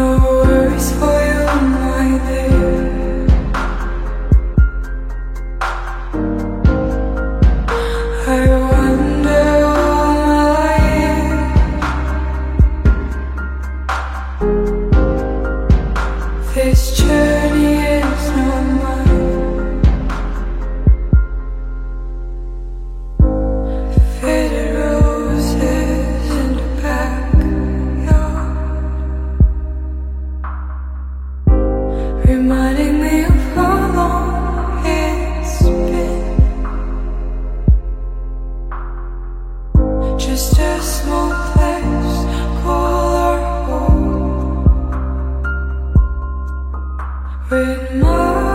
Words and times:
I 0.00 0.04
Remember 47.50 48.47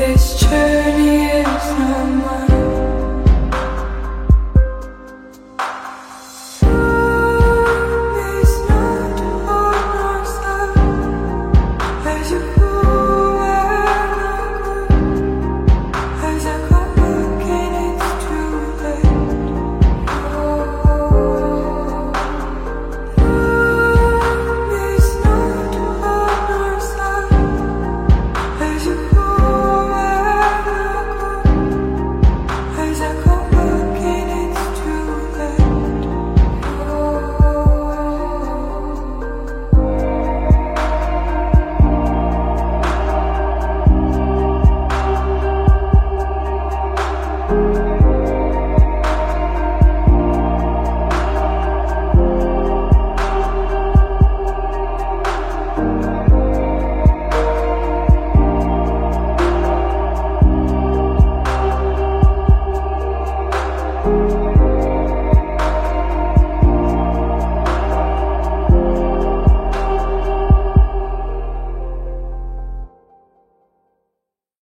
This 0.00 0.40
journey 0.40 1.26
is 1.26 1.44
not 1.78 2.08
mine. 2.08 2.39